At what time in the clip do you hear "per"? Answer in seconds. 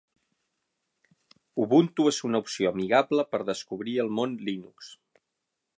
3.35-3.43